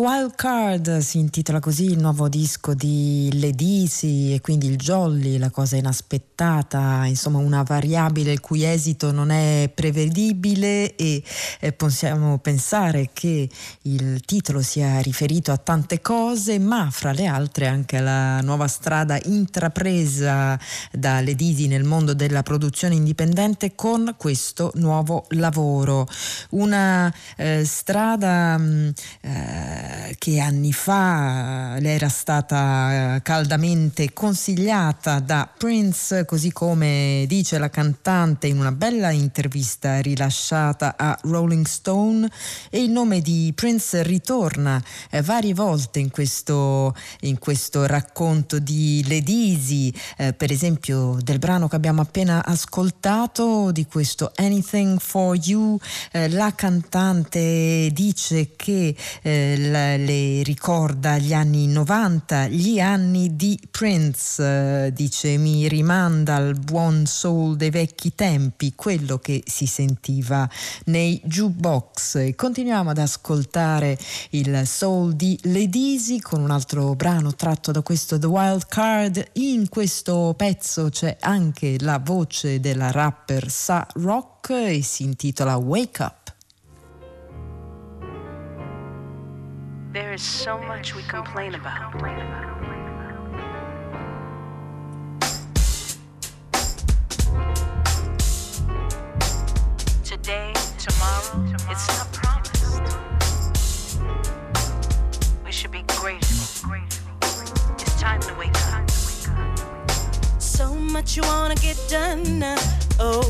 [0.00, 5.50] Wild Card si intitola così il nuovo disco di Ledisi e quindi il Jolly, la
[5.50, 11.22] cosa inaspettata, insomma una variabile il cui esito non è prevedibile e
[11.60, 13.46] eh, possiamo pensare che
[13.82, 19.20] il titolo sia riferito a tante cose, ma fra le altre anche alla nuova strada
[19.24, 20.58] intrapresa
[20.92, 26.08] da Ledisi nel mondo della produzione indipendente con questo nuovo lavoro.
[26.52, 35.48] Una eh, strada mh, eh, che anni fa le era stata eh, caldamente consigliata da
[35.56, 42.28] Prince, così come dice la cantante in una bella intervista rilasciata a Rolling Stone.
[42.70, 49.02] E il nome di Prince ritorna eh, varie volte in questo, in questo racconto di
[49.06, 55.78] Ledisi, eh, per esempio del brano che abbiamo appena ascoltato, di questo Anything for You,
[56.12, 63.58] eh, la cantante dice che eh, la, le ricorda gli anni 90, gli anni di
[63.70, 70.48] Prince, eh, dice mi rimanda al buon soul dei vecchi tempi, quello che si sentiva
[70.86, 72.34] nei jukebox.
[72.34, 73.98] Continuiamo ad ascoltare
[74.30, 79.24] il soul di Ledisi con un altro brano tratto da questo The Wild Card.
[79.34, 86.02] In questo pezzo c'è anche la voce della rapper Sa Rock e si intitola Wake
[86.02, 86.19] Up.
[89.92, 91.98] There is so much we complain about.
[100.04, 102.82] Today, tomorrow, it's not promised.
[105.44, 106.70] We should be grateful.
[107.80, 108.88] It's time to wake up.
[110.40, 112.44] So much you wanna get done.
[113.00, 113.22] Oh,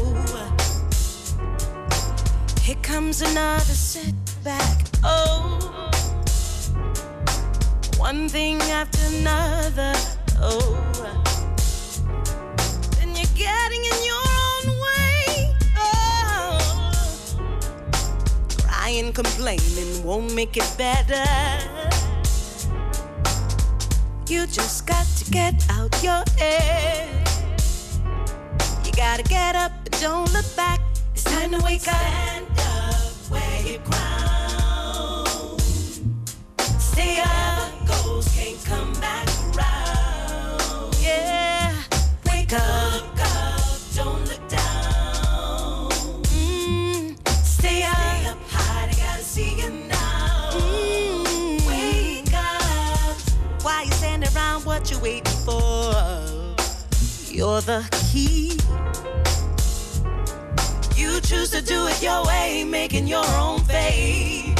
[2.61, 4.85] here comes another setback.
[5.03, 5.89] Oh,
[8.01, 9.93] one thing after another.
[10.41, 10.75] Oh,
[12.97, 15.55] then you're getting in your own way.
[15.77, 16.59] Oh,
[18.67, 21.27] crying, complaining won't make it better.
[24.29, 27.29] You just got to get out your head.
[28.83, 30.81] You gotta get up and don't look back.
[31.13, 32.01] It's time to wake up.
[32.01, 34.40] Stand up, wear your crown.
[57.61, 58.57] The key.
[60.97, 64.55] You choose to do it your way, making your own fate.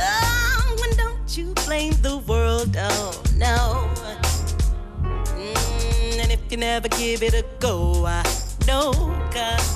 [0.00, 3.90] Oh, and don't you blame the world, oh no.
[5.36, 8.24] Mm, and if you never give it a go, I
[8.66, 8.92] know,
[9.30, 9.71] 'cause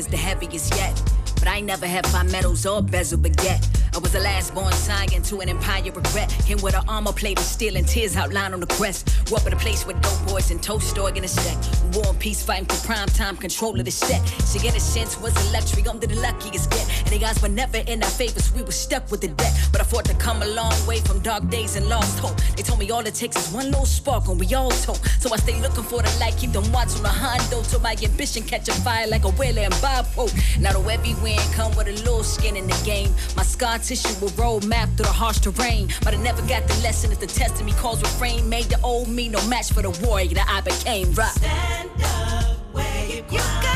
[0.00, 0.94] is the heaviest yet.
[1.38, 3.66] But I never had five medals or bezel baguette.
[3.94, 6.32] I was the last born scion to an empire regret.
[6.32, 9.26] Him with an armor plate of steel and tears outlined on the crest.
[9.26, 11.79] Grew up in a place with dope boys and toast dog in a set.
[11.92, 14.20] War and peace fighting for prime time control of the set.
[14.70, 16.86] A sense was a luxury, I'm the luckiest get.
[17.00, 19.52] And the odds were never in our favor, so we were stuck with the debt.
[19.72, 22.36] But I fought to come a long way from dark days and lost hope.
[22.56, 24.98] They told me all it takes is one little spark and we all told.
[25.18, 27.96] So I stay looking for the light, keep them watch on the Hondo till my
[28.02, 30.30] ambition catch a fire like a whale and Bob Hope.
[30.60, 33.12] Now the every win come with a little skin in the game.
[33.36, 35.88] My scar tissue will road map through the harsh terrain.
[36.04, 38.48] But I never got the lesson if the test of me calls refrain.
[38.48, 41.12] Made the old me no match for the warrior that I became.
[41.14, 41.79] Right.
[41.80, 43.69] Stand up, where you got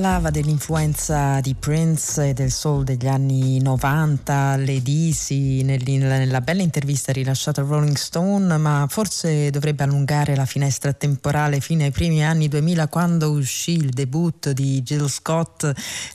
[0.00, 7.10] parlava dell'influenza di Prince e del soul degli anni 90, Lady Easy, nella bella intervista
[7.10, 12.46] rilasciata a Rolling Stone, ma forse dovrebbe allungare la finestra temporale fino ai primi anni
[12.46, 15.68] 2000 quando uscì il debutto di Jill Scott,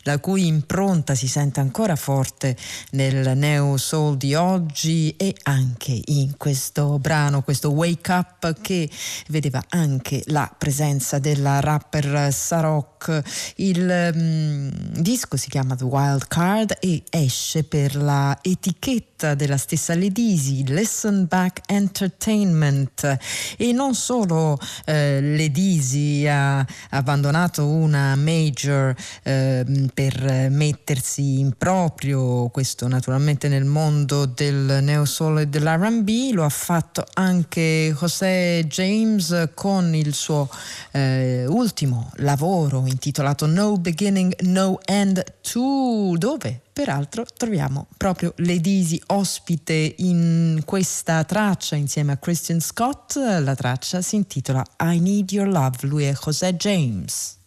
[0.03, 2.55] la cui impronta si sente ancora forte
[2.91, 8.89] nel neo soul di oggi e anche in questo brano, questo Wake Up che
[9.27, 13.21] vedeva anche la presenza della rapper Sarok
[13.57, 14.69] il um,
[15.01, 21.25] disco si chiama The Wild Card e esce per la etichetta della stessa Ledisi, Listen
[21.27, 23.17] Back Entertainment.
[23.57, 28.93] E non solo eh, Ledisi ha abbandonato una major
[29.23, 36.43] eh, per mettersi in proprio, questo naturalmente nel mondo del neo soul e dell'RB, lo
[36.43, 40.49] ha fatto anche José James con il suo
[40.91, 49.95] eh, ultimo lavoro intitolato No Beginning, No End 2, dove peraltro troviamo proprio Ledisi ospite
[49.97, 53.15] in questa traccia insieme a Christian Scott.
[53.15, 57.37] La traccia si intitola I Need Your Love, lui è José James.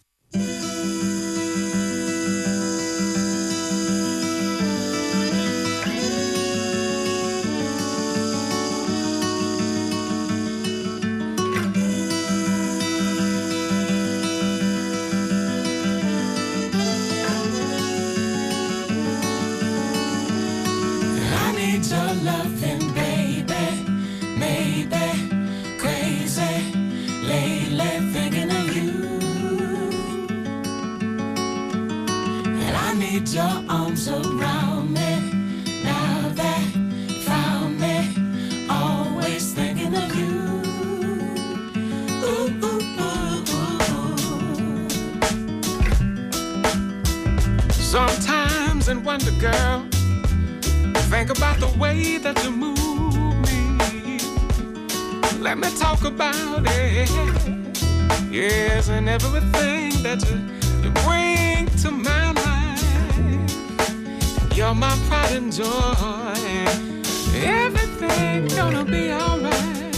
[21.89, 23.85] I your loving, baby,
[24.37, 25.07] maybe
[25.79, 26.73] crazy,
[27.23, 28.91] lately thinking of you.
[32.59, 35.31] And I need your arms around me,
[35.83, 36.61] now that
[37.25, 38.13] found me,
[38.69, 40.61] always thinking of you.
[42.25, 42.49] Ooh.
[47.71, 49.86] Sometimes in wonder, girl,
[51.09, 52.75] think about the way that you move
[53.47, 54.19] me.
[55.39, 57.09] Let me talk about it.
[58.29, 60.37] Yes, and everything that you,
[60.83, 62.83] you bring to my life.
[64.55, 65.95] You're my pride and joy.
[67.35, 69.95] Everything gonna be alright.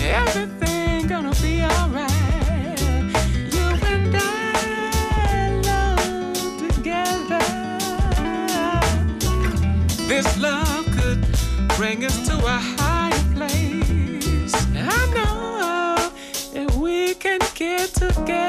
[0.00, 1.97] Everything gonna be alright.
[10.18, 11.24] This love could
[11.76, 14.52] bring us to a higher place.
[14.74, 16.10] I know
[16.54, 18.47] that we can get together.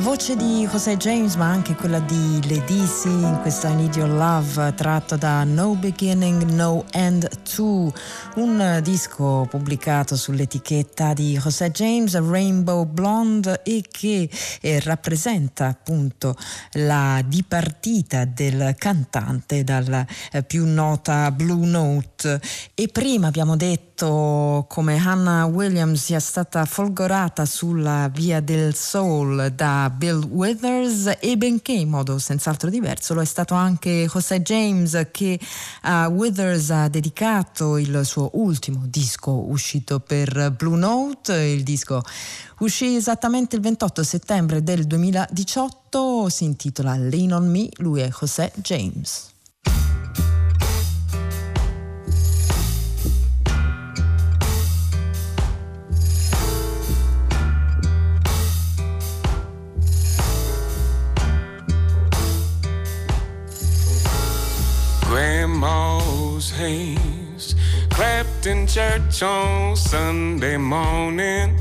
[0.00, 4.08] La voce di José James, ma anche quella di Ledisi in questa I Need Your
[4.08, 7.92] Love, tratto da No Beginning, No End 2,
[8.36, 14.30] un disco pubblicato sull'etichetta di José James, Rainbow Blonde, e che
[14.62, 16.34] eh, rappresenta appunto
[16.72, 22.40] la dipartita del cantante dalla eh, più nota Blue Note.
[22.74, 29.92] E prima abbiamo detto come Hannah Williams sia stata folgorata sulla via del soul da
[29.94, 35.38] Bill Withers e benché in modo senz'altro diverso lo è stato anche José James che
[35.82, 42.02] a Withers ha dedicato il suo ultimo disco uscito per Blue Note, il disco
[42.60, 48.50] uscì esattamente il 28 settembre del 2018, si intitola Lean on Me, lui è José
[48.56, 49.30] James.
[65.10, 67.56] Grandma's hands
[67.88, 71.58] clapped in church on Sunday morning.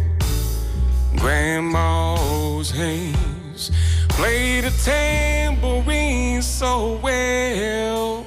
[1.16, 3.72] Grandma's hands
[4.10, 8.24] played a tambourine so well.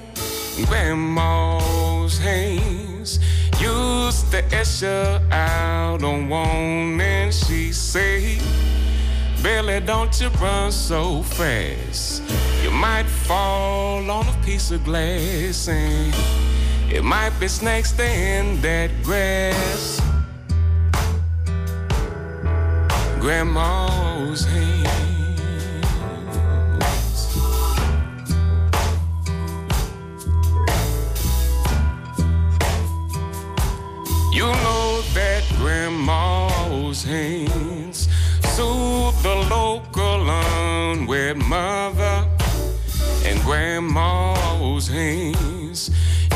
[0.67, 3.21] Grandma's hands
[3.61, 8.43] used to usher out on one, and she said,
[9.43, 12.23] Billy, don't you run so fast.
[12.63, 16.15] You might fall on a piece of glass, and
[16.89, 20.01] it might be snakes in that grass.
[23.19, 24.89] Grandma's hands.
[34.33, 37.92] You know that grandma's hands
[38.57, 42.29] soothe the local unwed mother,
[43.25, 45.91] and grandma's hands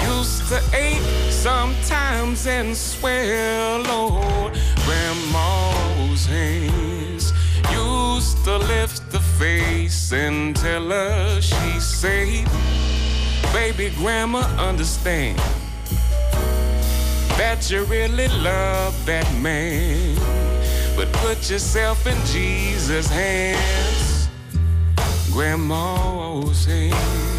[0.09, 3.83] used to ache sometimes and swell.
[3.87, 4.51] Oh,
[4.87, 7.35] grandma's hands
[7.71, 12.49] used to lift the face and tell her she's safe.
[13.53, 15.39] Baby, grandma, understand
[17.37, 20.36] that you really love that man.
[20.97, 24.29] But put yourself in Jesus' hands,
[25.31, 27.36] Grandma's hands.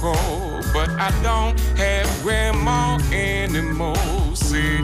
[0.00, 3.96] Core, but I don't have grandma anymore.
[4.34, 4.78] See,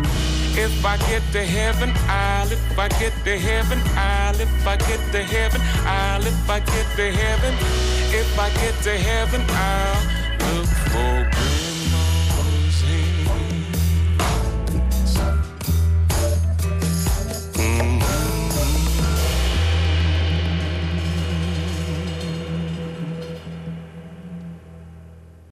[0.57, 5.01] if I get to heaven, I'll, if I get to heaven, I'll, if I get
[5.13, 7.55] to heaven, I'll, if I get to heaven,
[8.13, 9.98] if I get to heaven, I'll